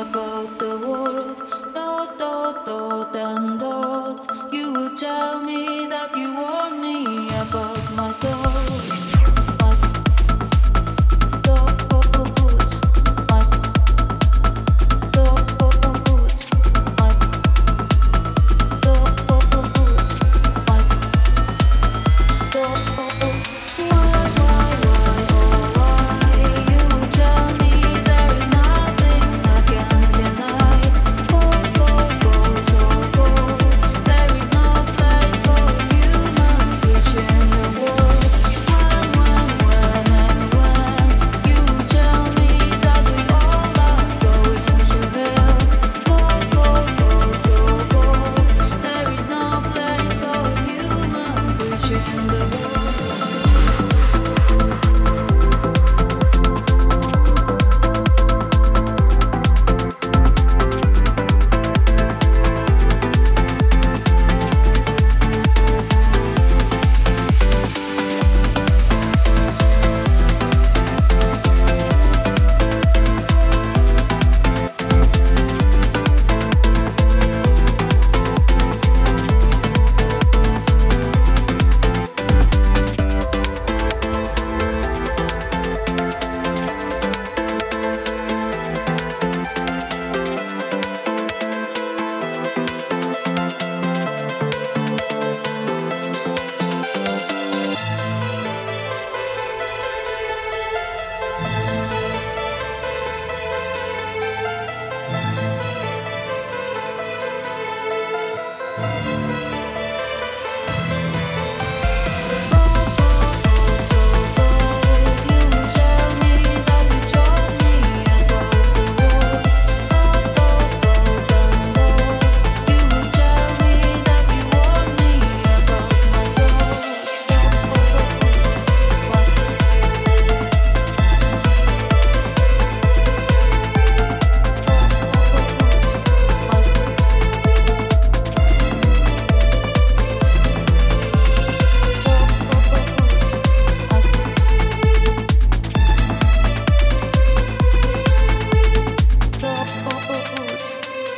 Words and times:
about 0.00 0.58
the 0.58 0.78
world. 0.78 1.29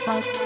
啊 0.04 0.41